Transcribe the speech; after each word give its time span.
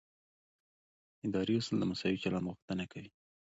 اداري 1.27 1.53
اصول 1.59 1.77
د 1.79 1.83
مساوي 1.91 2.17
چلند 2.23 2.47
غوښتنه 2.49 2.83
کوي. 2.91 3.09